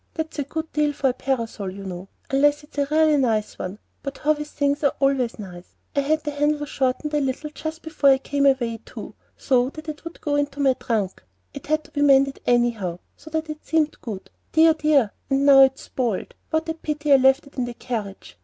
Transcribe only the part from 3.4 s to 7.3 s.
one; but Hovey's things are always I had the handle shortened a